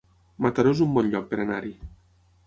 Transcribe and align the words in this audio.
Mataró 0.45 0.71
es 0.75 0.79
un 0.85 0.95
bon 0.95 1.11
lloc 1.11 1.27
per 1.33 1.39
anar-hi 1.43 1.73